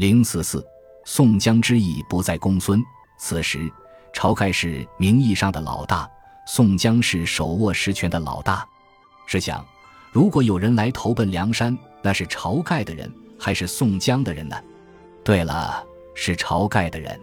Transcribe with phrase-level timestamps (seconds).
[0.00, 0.66] 零四四，
[1.04, 2.82] 宋江之意不在公孙。
[3.18, 3.70] 此时，
[4.14, 6.10] 晁盖是名义上的老大，
[6.46, 8.66] 宋江是手握实权的老大。
[9.26, 9.62] 试想，
[10.10, 14.56] 如果有人来投奔梁山，那是晁盖的人还是宋江的人呢？
[15.22, 17.20] 对了，是晁盖的人。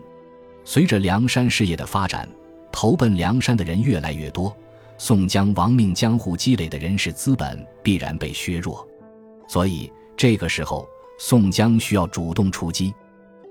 [0.63, 2.29] 随着梁山事业的发展，
[2.71, 4.55] 投奔梁山的人越来越多，
[4.99, 8.87] 宋江亡命江湖积累的人事资本必然被削弱。
[9.47, 10.87] 所以这个时候。
[11.17, 12.93] 宋江需要主动出击，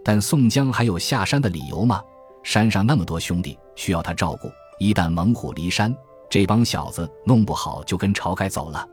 [0.04, 2.00] 但宋江还有下山的理由吗？
[2.42, 4.48] 山上那么多兄弟需要他照顾，
[4.78, 5.94] 一旦猛虎离山，
[6.30, 8.86] 这帮小子弄不好就跟晁盖走了。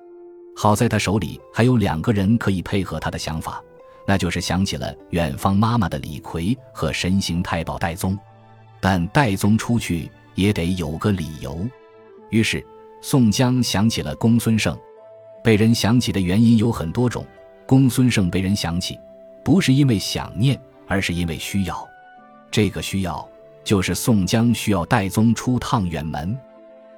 [0.55, 3.63] 好在他手里还有两个人可以配合他的想法，
[4.07, 8.17] 那就是想起了远方妈妈的李逵和神行太保戴宗。
[8.81, 11.57] 但戴宗出去也得有个理由，
[12.31, 12.65] 于是
[13.01, 14.75] 宋江想起了公孙胜。
[15.43, 17.23] 被人想起的原因有很多种。
[17.65, 18.99] 公孙胜被人想起，
[19.43, 21.87] 不是因为想念，而是因为需要。
[22.51, 23.27] 这个需要
[23.63, 26.37] 就是宋江需要戴宗出趟远门。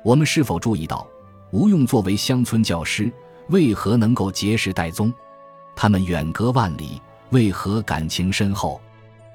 [0.03, 1.07] 我们是否注意到，
[1.52, 3.11] 吴用作为乡村教师，
[3.49, 5.13] 为何能够结识戴宗？
[5.75, 8.81] 他们远隔万里，为何感情深厚？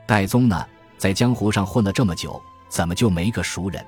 [0.06, 0.66] 戴宗呢，
[0.98, 3.84] 在江湖上混了这么久，怎么就没个熟人？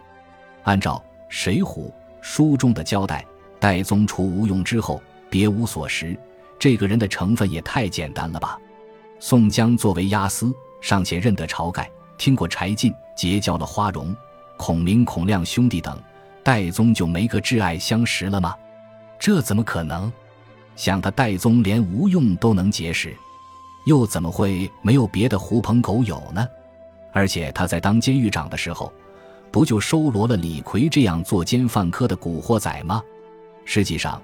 [0.63, 1.89] 按照《水浒》
[2.21, 3.25] 书中的交代，
[3.59, 6.19] 戴宗除吴用之后，别无所识。
[6.63, 8.57] 这个人的成分也太简单了吧！
[9.19, 14.15] 宋江作为押司，尚且认得晁盖，听过柴进，结交了花荣、
[14.57, 16.01] 孔明、孔亮兄弟等，
[16.45, 18.55] 戴宗就没个挚爱相识了吗？
[19.19, 20.13] 这怎么可能？
[20.77, 23.13] 想他戴宗连吴用都能结识，
[23.85, 26.47] 又怎么会没有别的狐朋狗友呢？
[27.13, 28.93] 而且他在当监狱长的时候，
[29.51, 33.03] 不就收罗了李逵这样作奸犯科的古惑仔吗？
[33.65, 34.23] 实际上。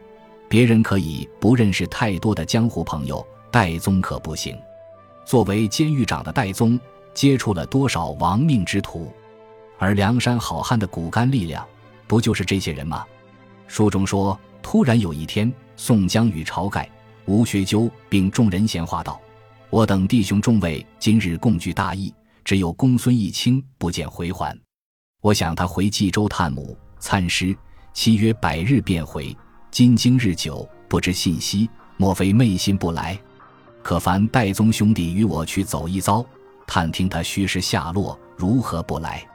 [0.48, 4.56] 别人可以不认识太多的江湖朋友，戴宗可不行。
[5.26, 6.80] 作为监狱长的戴宗，
[7.12, 9.12] 接触了多少亡命之徒？
[9.78, 11.66] 而梁山好汉的骨干力量，
[12.06, 13.04] 不就是这些人吗？
[13.66, 16.90] 书中说，突然有一天，宋江与晁盖、
[17.26, 19.20] 吴学究并众人闲话道
[19.68, 24.58] ：“我等弟兄众位今日共聚大义，只有公孙义清不见回还。
[25.20, 27.54] 我想他回冀州探母参师，
[27.92, 29.36] 期约百日便回。”
[29.70, 31.68] 今经日久，不知信息，
[31.98, 33.18] 莫非昧心不来？
[33.82, 36.24] 可烦戴宗兄弟与我去走一遭，
[36.66, 39.26] 探听他虚实下落，如何不来？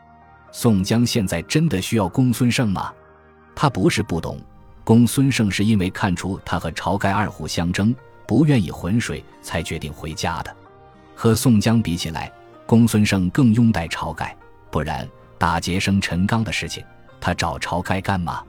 [0.51, 2.91] 宋江现在真的需要公孙胜吗？
[3.55, 4.39] 他不是不懂，
[4.83, 7.95] 公孙胜是因为看出他和晁盖二虎相争，
[8.27, 10.53] 不愿意浑水，才决定回家的。
[11.15, 12.31] 和宋江比起来，
[12.65, 14.35] 公孙胜更拥戴晁盖，
[14.71, 15.07] 不然
[15.37, 16.83] 打劫生陈刚的事情，
[17.21, 18.43] 他找晁盖干嘛？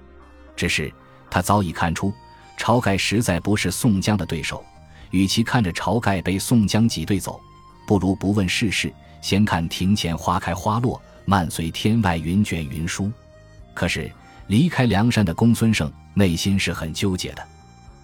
[0.57, 0.93] 只是。
[1.35, 2.15] 他早已看出，
[2.57, 4.65] 晁盖实在不是宋江的对手。
[5.11, 7.41] 与其看着晁盖被宋江挤兑走，
[7.89, 13.11] 不如不问世事，先看庭前花开花落，漫随天外云卷云舒。
[13.75, 14.09] 可是
[14.47, 17.45] 离开梁山的公孙胜内心是很纠结的。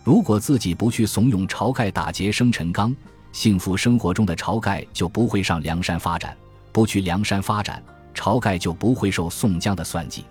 [0.03, 2.93] 如果自己不去怂恿晁盖打劫生辰纲，
[3.31, 6.33] 幸福生活中的晁盖就不会上梁山发展；
[6.73, 7.81] 不去梁山发展，
[8.13, 10.25] 晁盖就不会受宋江的算计。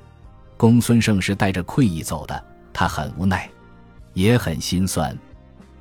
[0.57, 2.48] 公孙胜是带着愧意走的。
[2.73, 3.49] 他很无奈，
[4.13, 5.17] 也很心酸，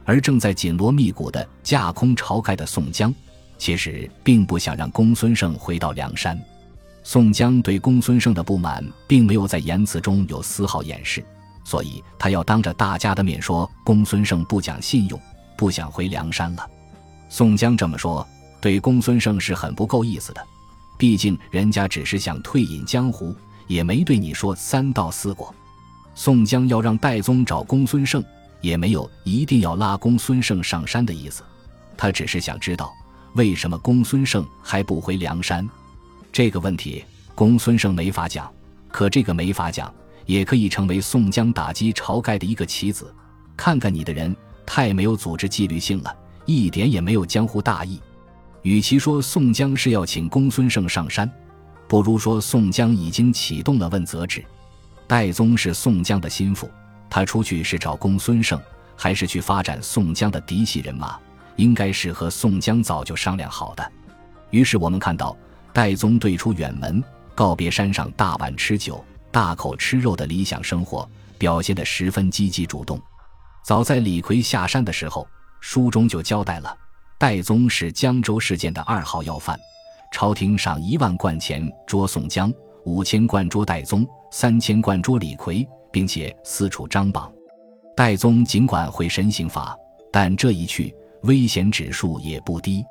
[0.05, 3.15] 而正在紧锣密鼓的架空晁盖的宋江，
[3.57, 6.39] 其实并不想让公孙胜回到梁山。
[7.03, 11.25] 宋江对公孙胜的不满，并没有在言辞中有丝毫掩饰，
[11.65, 15.19] 所以他要当着大家的面说公孙胜不讲信用，
[15.57, 16.69] 不想回梁山了。
[17.31, 18.27] 宋江这么说，
[18.61, 20.47] 对公孙胜是很不够意思的，
[20.99, 23.35] 毕竟人家只是想退隐江湖，
[23.67, 25.55] 也没对你说三道四过。
[26.19, 28.21] 宋江要让戴宗找公孙胜，
[28.61, 31.45] 也没有一定要拉公孙胜上山的意思，
[31.97, 32.93] 他只是想知道
[33.35, 35.65] 为什么公孙胜还不回梁山。
[36.33, 37.05] 这个问题，
[37.37, 38.53] 公孙胜没法讲，
[38.89, 39.95] 可这个没法讲，
[40.27, 43.15] 也可以成为宋江打击晁盖的一个棋子。
[43.57, 44.35] 看看你的人，
[44.67, 46.13] 太没有组织纪律性了，
[46.47, 48.01] 一点也没有江湖大义。
[48.63, 51.31] 与其说宋江是要请公孙胜上山，
[51.87, 54.45] 不如说宋江已经启动了问责制。
[55.09, 56.71] 戴宗是宋江的心腹，
[57.09, 58.61] 他出去是找公孙胜，
[58.95, 61.19] 还是去发展宋江的嫡系人马？
[61.57, 63.93] 应该是和宋江早就商量好的。
[64.51, 65.35] 于是我们看到，
[65.73, 67.03] 戴宗对出远门，
[67.35, 71.09] 告别山上大碗吃酒、大口吃肉的理想生活，
[71.39, 73.01] 表现得十分积极主动。
[73.65, 75.27] 早在李逵下山的时候，
[75.61, 76.77] 书中就交代了，
[77.19, 79.59] 戴宗是江州事件的二号要犯，
[80.13, 82.53] 朝廷赏一万贯钱捉宋江。
[82.85, 87.33] 五千贯捉戴宗，三千贯捉李逵，并且四处张榜。
[87.97, 89.77] 戴宗尽管会神行法，
[90.13, 92.85] 但这一去危险指数也不低。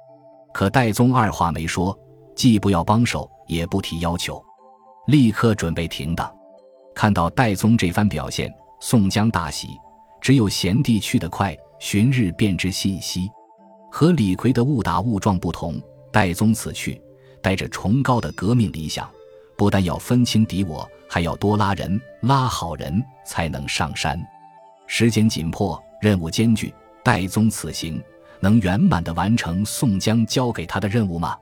[0.53, 1.97] 可戴宗二话没说，
[2.35, 4.43] 既不要帮手，也不提要求，
[5.07, 6.29] 立刻准备停当。
[6.93, 9.69] 看到戴宗这番表现，宋江大喜。
[10.19, 13.29] 只有贤弟去得快，旬日便知信息。
[13.91, 15.79] 和李逵的误打误撞不同，
[16.11, 16.99] 戴宗此去
[17.41, 19.07] 带着崇高的革命理想，
[19.55, 24.19] 不但要分清敌我，还要多拉人，拉好人才能上山。
[24.85, 26.73] 时间紧迫，任务艰巨，
[27.03, 28.01] 戴宗此行
[28.39, 31.37] 能圆满地完成宋江交给他的任务吗？